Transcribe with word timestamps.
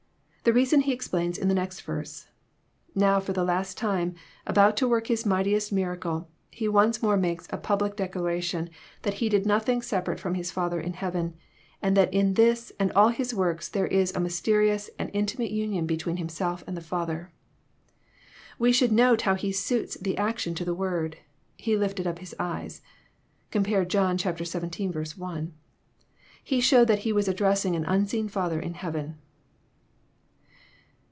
The 0.43 0.53
reason 0.53 0.81
He 0.81 0.91
explains 0.91 1.37
in 1.37 1.49
the 1.49 1.53
next 1.53 1.81
verse. 1.81 2.25
Now, 2.95 3.19
for 3.19 3.31
the 3.31 3.43
last 3.43 3.77
time, 3.77 4.15
about 4.47 4.75
to 4.77 4.87
work 4.87 5.05
His 5.05 5.23
mightiest 5.23 5.71
miracle. 5.71 6.31
He 6.49 6.67
once 6.67 6.99
more 6.99 7.15
makes 7.15 7.47
a 7.51 7.59
public 7.59 7.95
dec 7.95 8.13
laration 8.13 8.69
that 9.03 9.13
He 9.13 9.29
did 9.29 9.45
nothing 9.45 9.83
separate 9.83 10.19
from 10.19 10.33
His 10.33 10.49
Father 10.49 10.81
in 10.81 10.93
heaven, 10.93 11.35
and 11.79 11.95
that 11.95 12.11
in 12.11 12.33
this 12.33 12.73
and 12.79 12.91
all 12.93 13.09
His 13.09 13.35
works 13.35 13.69
there 13.69 13.85
is 13.85 14.15
a 14.15 14.19
mysterious 14.19 14.89
and 14.97 15.11
in 15.11 15.27
timate 15.27 15.51
union 15.51 15.85
between 15.85 16.17
Himself 16.17 16.63
and 16.65 16.75
the 16.75 16.81
Father. 16.81 17.31
We 18.57 18.71
should 18.71 18.91
note 18.91 19.21
how 19.21 19.35
He 19.35 19.51
suits 19.51 19.95
the 19.95 20.17
action 20.17 20.55
to 20.55 20.65
the 20.65 20.73
word." 20.75 21.17
He 21.55 21.77
lifted 21.77 22.07
up 22.07 22.17
His 22.17 22.33
eyes." 22.39 22.81
(Compare 23.51 23.85
John 23.85 24.17
xvii. 24.17 24.87
1.) 24.87 25.53
He 26.43 26.59
showed 26.59 26.87
that 26.87 26.99
He 27.05 27.13
was 27.13 27.27
addressing 27.27 27.75
an 27.75 27.85
unseen 27.85 28.27
Father 28.27 28.59
in 28.59 28.73
heaven. 28.73 29.19